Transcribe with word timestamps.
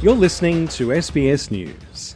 You're 0.00 0.14
listening 0.14 0.68
to 0.68 0.90
SBS 0.90 1.50
News. 1.50 2.14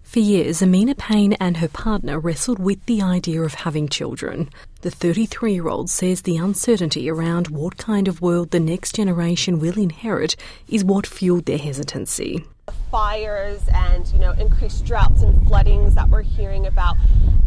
For 0.00 0.20
years, 0.20 0.62
Amina 0.62 0.94
Payne 0.94 1.34
and 1.34 1.58
her 1.58 1.68
partner 1.68 2.18
wrestled 2.18 2.58
with 2.58 2.82
the 2.86 3.02
idea 3.02 3.42
of 3.42 3.52
having 3.52 3.90
children. 3.90 4.48
The 4.80 4.90
33 4.90 5.52
year 5.52 5.68
old 5.68 5.90
says 5.90 6.22
the 6.22 6.38
uncertainty 6.38 7.10
around 7.10 7.48
what 7.48 7.76
kind 7.76 8.08
of 8.08 8.22
world 8.22 8.52
the 8.52 8.58
next 8.58 8.94
generation 8.94 9.58
will 9.58 9.78
inherit 9.78 10.34
is 10.66 10.82
what 10.82 11.06
fueled 11.06 11.44
their 11.44 11.58
hesitancy. 11.58 12.42
Fires 12.90 13.60
and, 13.74 14.10
you 14.14 14.18
know, 14.18 14.32
increased 14.32 14.86
droughts 14.86 15.20
and 15.20 15.46
floodings 15.46 15.94
that 15.94 16.08
we're 16.08 16.22
hearing 16.22 16.66
about, 16.66 16.96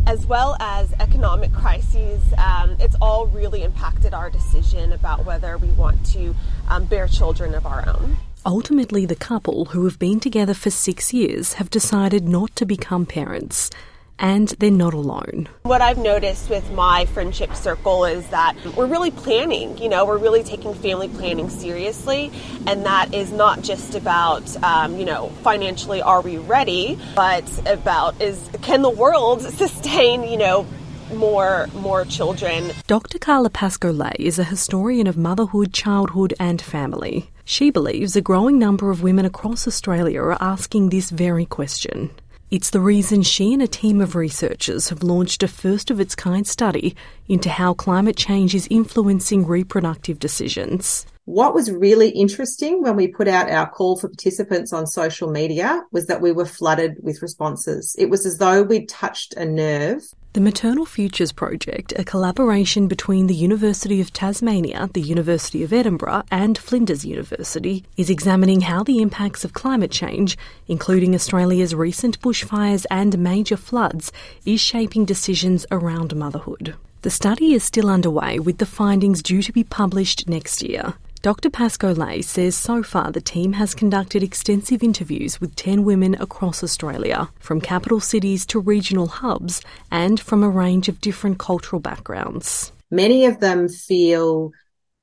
as 0.06 0.28
well 0.28 0.56
as 0.60 0.94
economic 1.00 1.52
crises, 1.52 2.22
um, 2.38 2.78
it's 2.80 2.96
all 3.02 3.26
really 3.26 3.64
impacted 3.64 4.14
our 4.14 4.30
decision 4.30 4.94
about 4.94 5.26
whether 5.26 5.58
we 5.58 5.70
want 5.70 6.06
to 6.14 6.36
um, 6.68 6.86
bear 6.86 7.08
children 7.08 7.56
of 7.56 7.66
our 7.66 7.90
own. 7.90 8.16
Ultimately, 8.46 9.06
the 9.06 9.16
couple, 9.16 9.66
who 9.66 9.84
have 9.84 10.00
been 10.00 10.20
together 10.20 10.54
for 10.54 10.70
six 10.70 11.14
years, 11.14 11.54
have 11.54 11.70
decided 11.70 12.28
not 12.28 12.56
to 12.56 12.66
become 12.66 13.06
parents. 13.06 13.70
And 14.18 14.50
they're 14.60 14.72
not 14.72 14.94
alone. 14.94 15.48
What 15.64 15.82
I've 15.82 15.98
noticed 15.98 16.50
with 16.50 16.70
my 16.72 17.06
friendship 17.06 17.56
circle 17.56 18.06
is 18.06 18.28
that 18.30 18.56
we're 18.76 18.86
really 18.86 19.12
planning, 19.12 19.78
you 19.78 19.88
know, 19.88 20.06
we're 20.06 20.18
really 20.18 20.44
taking 20.44 20.74
family 20.74 21.08
planning 21.08 21.50
seriously. 21.50 22.32
And 22.68 22.86
that 22.86 23.14
is 23.14 23.32
not 23.32 23.62
just 23.62 23.96
about, 23.96 24.62
um, 24.64 24.98
you 24.98 25.06
know, 25.06 25.30
financially, 25.42 26.02
are 26.02 26.20
we 26.22 26.38
ready, 26.38 27.00
but 27.16 27.46
about 27.66 28.22
is 28.22 28.50
can 28.62 28.82
the 28.82 28.90
world 28.90 29.42
sustain, 29.58 30.24
you 30.24 30.38
know, 30.38 30.66
more 31.14 31.68
more 31.76 32.06
children. 32.06 32.72
Dr. 32.88 33.20
Carla 33.20 33.50
Pascoe 33.50 33.98
is 34.20 34.38
a 34.38 34.44
historian 34.44 35.08
of 35.08 35.18
motherhood, 35.18 35.74
childhood 35.74 36.34
and 36.40 36.62
family. 36.62 37.32
She 37.52 37.72
believes 37.72 38.16
a 38.16 38.22
growing 38.22 38.60
number 38.60 38.92
of 38.92 39.02
women 39.02 39.26
across 39.26 39.68
Australia 39.68 40.22
are 40.22 40.38
asking 40.40 40.90
this 40.90 41.10
very 41.10 41.48
question. 41.48 42.12
It's 42.52 42.70
the 42.70 42.80
reason 42.80 43.24
she 43.24 43.54
and 43.54 43.62
a 43.64 43.68
team 43.68 44.02
of 44.02 44.14
researchers 44.14 44.90
have 44.90 45.02
launched 45.02 45.42
a 45.42 45.48
first 45.48 45.90
of 45.90 46.00
its 46.00 46.14
kind 46.14 46.46
study 46.46 46.96
into 47.28 47.50
how 47.50 47.74
climate 47.74 48.16
change 48.16 48.54
is 48.54 48.68
influencing 48.70 49.48
reproductive 49.48 50.20
decisions. 50.20 51.08
What 51.26 51.56
was 51.56 51.72
really 51.72 52.10
interesting 52.10 52.84
when 52.84 52.96
we 52.96 53.08
put 53.08 53.28
out 53.28 53.50
our 53.50 53.68
call 53.68 53.98
for 53.98 54.10
participants 54.10 54.72
on 54.72 54.86
social 54.86 55.32
media 55.32 55.82
was 55.92 56.06
that 56.06 56.22
we 56.22 56.32
were 56.32 56.46
flooded 56.46 56.98
with 57.02 57.24
responses. 57.24 57.96
It 57.98 58.12
was 58.12 58.28
as 58.28 58.38
though 58.38 58.62
we'd 58.62 58.90
touched 58.90 59.34
a 59.34 59.46
nerve 59.46 60.04
the 60.34 60.42
Maternal 60.42 60.86
Futures 60.86 61.32
Project, 61.32 61.92
a 61.98 62.04
collaboration 62.04 62.88
between 62.88 63.26
the 63.26 63.34
University 63.34 64.00
of 64.00 64.14
Tasmania, 64.14 64.88
the 64.94 65.02
University 65.02 65.64
of 65.64 65.74
Edinburgh, 65.74 66.22
and 66.30 66.56
Flinders 66.56 67.04
University, 67.04 67.84
is 67.98 68.12
examining 68.12 68.62
how 68.62 68.84
the 68.84 69.02
impacts 69.02 69.44
of 69.44 69.54
climate 69.54 69.90
change, 69.90 70.38
including 70.68 71.16
Australia's 71.16 71.74
recent 71.74 72.22
bushfires 72.22 72.86
and 72.92 73.18
major 73.18 73.58
floods, 73.58 74.12
is 74.46 74.62
shaping 74.62 75.04
decisions 75.04 75.66
around 75.72 76.16
motherhood. 76.16 76.76
The 77.02 77.10
study 77.10 77.54
is 77.54 77.64
still 77.64 77.90
underway 77.90 78.38
with 78.38 78.60
the 78.60 78.68
findings 78.68 79.24
due 79.24 79.42
to 79.42 79.52
be 79.52 79.64
published 79.64 80.30
next 80.30 80.62
year. 80.62 80.94
Dr. 81.22 81.50
Pascoe 81.50 82.22
says 82.22 82.56
so 82.56 82.82
far 82.82 83.12
the 83.12 83.20
team 83.20 83.52
has 83.52 83.76
conducted 83.76 84.24
extensive 84.24 84.82
interviews 84.82 85.42
with 85.42 85.54
10 85.58 85.84
women 85.84 86.16
across 86.16 86.64
Australia, 86.64 87.28
from 87.40 87.60
capital 87.60 88.00
cities 88.00 88.46
to 88.46 88.60
regional 88.62 89.08
hubs, 89.08 89.62
and 89.92 90.18
from 90.18 90.44
a 90.44 90.50
range 90.50 90.88
of 90.88 91.02
different 91.02 91.38
cultural 91.38 91.82
backgrounds. 91.82 92.72
Many 92.90 93.26
of 93.26 93.42
them 93.42 93.68
feel 93.68 94.52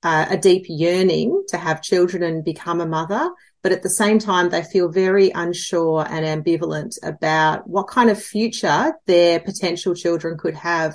uh, 0.02 0.24
a 0.30 0.38
deep 0.38 0.64
yearning 0.68 1.44
to 1.48 1.58
have 1.58 1.82
children 1.82 2.22
and 2.22 2.42
become 2.42 2.80
a 2.80 2.86
mother, 2.86 3.30
but 3.62 3.72
at 3.72 3.82
the 3.82 3.90
same 3.90 4.18
time, 4.18 4.48
they 4.48 4.62
feel 4.62 4.88
very 4.88 5.30
unsure 5.32 6.06
and 6.08 6.24
ambivalent 6.24 6.96
about 7.02 7.68
what 7.68 7.88
kind 7.88 8.08
of 8.08 8.22
future 8.22 8.94
their 9.04 9.38
potential 9.38 9.94
children 9.94 10.38
could 10.38 10.54
have 10.54 10.94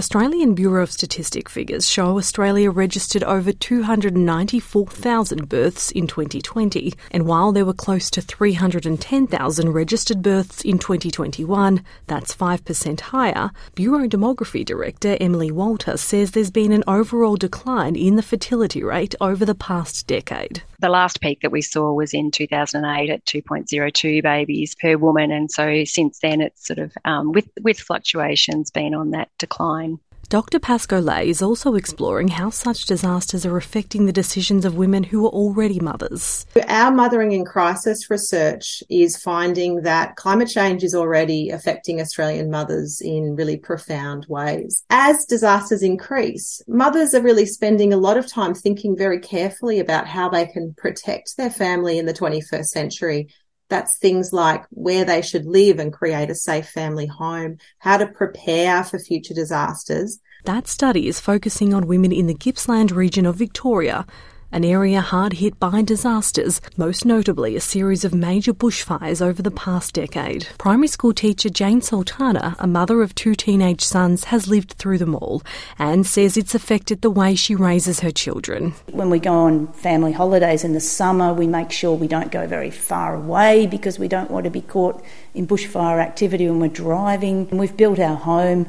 Australian 0.00 0.54
Bureau 0.54 0.82
of 0.82 0.90
Statistic 0.90 1.46
figures 1.50 1.86
show 1.86 2.16
Australia 2.16 2.70
registered 2.70 3.22
over 3.22 3.52
294,000 3.52 5.46
births 5.46 5.90
in 5.90 6.06
2020, 6.06 6.94
and 7.10 7.26
while 7.26 7.52
there 7.52 7.66
were 7.66 7.74
close 7.74 8.08
to 8.08 8.22
310,000 8.22 9.68
registered 9.68 10.22
births 10.22 10.62
in 10.62 10.78
2021, 10.78 11.84
that's 12.06 12.34
5% 12.34 13.00
higher, 13.00 13.50
Bureau 13.74 14.08
Demography 14.08 14.64
Director 14.64 15.18
Emily 15.20 15.50
Walter 15.50 15.98
says 15.98 16.30
there's 16.30 16.50
been 16.50 16.72
an 16.72 16.84
overall 16.88 17.36
decline 17.36 17.94
in 17.94 18.16
the 18.16 18.22
fertility 18.22 18.82
rate 18.82 19.14
over 19.20 19.44
the 19.44 19.54
past 19.54 20.06
decade. 20.06 20.62
The 20.78 20.88
last 20.88 21.20
peak 21.20 21.42
that 21.42 21.52
we 21.52 21.60
saw 21.60 21.92
was 21.92 22.14
in 22.14 22.30
2008 22.30 23.10
at 23.10 23.26
2.02 23.26 24.22
babies 24.22 24.74
per 24.74 24.96
woman, 24.96 25.30
and 25.30 25.50
so 25.50 25.84
since 25.84 26.20
then 26.20 26.40
it's 26.40 26.66
sort 26.66 26.78
of, 26.78 26.94
um, 27.04 27.32
with, 27.32 27.50
with 27.60 27.78
fluctuations, 27.78 28.70
been 28.70 28.94
on 28.94 29.10
that 29.10 29.28
decline. 29.36 29.89
Dr. 30.30 30.60
Pascoe 30.60 31.00
Lay 31.00 31.28
is 31.28 31.42
also 31.42 31.74
exploring 31.74 32.28
how 32.28 32.50
such 32.50 32.86
disasters 32.86 33.44
are 33.44 33.56
affecting 33.56 34.06
the 34.06 34.12
decisions 34.12 34.64
of 34.64 34.76
women 34.76 35.02
who 35.02 35.26
are 35.26 35.30
already 35.30 35.80
mothers. 35.80 36.46
Our 36.68 36.92
Mothering 36.92 37.32
in 37.32 37.44
Crisis 37.44 38.08
research 38.08 38.80
is 38.88 39.20
finding 39.20 39.82
that 39.82 40.14
climate 40.14 40.48
change 40.48 40.84
is 40.84 40.94
already 40.94 41.50
affecting 41.50 42.00
Australian 42.00 42.48
mothers 42.48 43.00
in 43.00 43.34
really 43.34 43.56
profound 43.56 44.24
ways. 44.28 44.84
As 44.88 45.24
disasters 45.24 45.82
increase, 45.82 46.62
mothers 46.68 47.12
are 47.12 47.22
really 47.22 47.46
spending 47.46 47.92
a 47.92 47.96
lot 47.96 48.16
of 48.16 48.28
time 48.28 48.54
thinking 48.54 48.96
very 48.96 49.18
carefully 49.18 49.80
about 49.80 50.06
how 50.06 50.28
they 50.28 50.46
can 50.46 50.74
protect 50.74 51.36
their 51.38 51.50
family 51.50 51.98
in 51.98 52.06
the 52.06 52.14
21st 52.14 52.66
century 52.66 53.26
that's 53.70 53.98
things 53.98 54.32
like 54.32 54.64
where 54.70 55.04
they 55.04 55.22
should 55.22 55.46
live 55.46 55.78
and 55.78 55.92
create 55.92 56.28
a 56.28 56.34
safe 56.34 56.68
family 56.68 57.06
home, 57.06 57.58
how 57.78 57.96
to 57.96 58.06
prepare 58.06 58.84
for 58.84 58.98
future 58.98 59.32
disasters. 59.34 60.20
That 60.44 60.66
study 60.66 61.08
is 61.08 61.20
focusing 61.20 61.72
on 61.72 61.86
women 61.86 62.12
in 62.12 62.26
the 62.26 62.34
Gippsland 62.34 62.90
region 62.92 63.24
of 63.24 63.36
Victoria 63.36 64.06
an 64.52 64.64
area 64.64 65.00
hard 65.00 65.34
hit 65.34 65.58
by 65.60 65.82
disasters, 65.82 66.60
most 66.76 67.04
notably 67.04 67.54
a 67.54 67.60
series 67.60 68.04
of 68.04 68.14
major 68.14 68.52
bushfires 68.52 69.22
over 69.22 69.42
the 69.42 69.50
past 69.50 69.94
decade. 69.94 70.46
Primary 70.58 70.88
school 70.88 71.12
teacher 71.12 71.48
Jane 71.48 71.80
Sultana, 71.80 72.56
a 72.58 72.66
mother 72.66 73.02
of 73.02 73.14
two 73.14 73.34
teenage 73.34 73.82
sons, 73.82 74.24
has 74.24 74.48
lived 74.48 74.72
through 74.72 74.98
them 74.98 75.14
all 75.14 75.42
and 75.78 76.06
says 76.06 76.36
it's 76.36 76.54
affected 76.54 77.02
the 77.02 77.10
way 77.10 77.34
she 77.34 77.54
raises 77.54 78.00
her 78.00 78.10
children. 78.10 78.74
When 78.90 79.10
we 79.10 79.20
go 79.20 79.32
on 79.32 79.72
family 79.72 80.12
holidays 80.12 80.64
in 80.64 80.72
the 80.72 80.80
summer, 80.80 81.32
we 81.32 81.46
make 81.46 81.70
sure 81.70 81.94
we 81.94 82.08
don't 82.08 82.32
go 82.32 82.46
very 82.46 82.70
far 82.70 83.14
away 83.14 83.66
because 83.66 83.98
we 83.98 84.08
don't 84.08 84.30
want 84.30 84.44
to 84.44 84.50
be 84.50 84.62
caught 84.62 85.02
in 85.34 85.46
bushfire 85.46 86.00
activity 86.00 86.48
when 86.48 86.58
we're 86.58 86.68
driving. 86.68 87.48
And 87.50 87.60
We've 87.60 87.76
built 87.76 87.98
our 87.98 88.16
home 88.16 88.66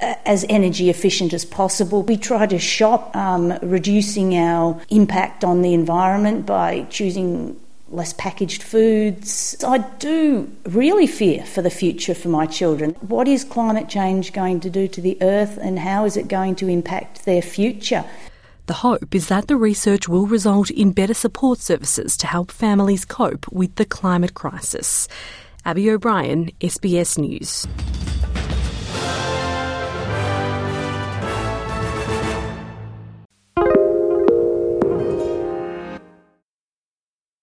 as 0.00 0.44
energy 0.48 0.90
efficient 0.90 1.32
as 1.32 1.44
possible. 1.44 2.02
We 2.02 2.16
try 2.16 2.46
to 2.46 2.58
shop, 2.58 3.14
um, 3.16 3.58
reducing 3.62 4.36
our 4.36 4.80
impact 4.90 5.44
on 5.44 5.62
the 5.62 5.74
environment 5.74 6.46
by 6.46 6.86
choosing 6.90 7.58
less 7.90 8.12
packaged 8.12 8.62
foods. 8.62 9.56
I 9.66 9.78
do 9.78 10.50
really 10.64 11.06
fear 11.06 11.44
for 11.44 11.62
the 11.62 11.70
future 11.70 12.14
for 12.14 12.28
my 12.28 12.46
children. 12.46 12.90
What 13.00 13.26
is 13.26 13.44
climate 13.44 13.88
change 13.88 14.32
going 14.32 14.60
to 14.60 14.70
do 14.70 14.88
to 14.88 15.00
the 15.00 15.16
earth 15.22 15.58
and 15.60 15.78
how 15.78 16.04
is 16.04 16.16
it 16.16 16.28
going 16.28 16.54
to 16.56 16.68
impact 16.68 17.24
their 17.24 17.42
future? 17.42 18.04
The 18.66 18.74
hope 18.74 19.14
is 19.14 19.28
that 19.28 19.48
the 19.48 19.56
research 19.56 20.08
will 20.08 20.26
result 20.26 20.70
in 20.70 20.92
better 20.92 21.14
support 21.14 21.60
services 21.60 22.18
to 22.18 22.26
help 22.26 22.52
families 22.52 23.06
cope 23.06 23.50
with 23.50 23.74
the 23.76 23.86
climate 23.86 24.34
crisis. 24.34 25.08
Abby 25.64 25.90
O'Brien, 25.90 26.50
SBS 26.60 27.16
News. 27.16 27.66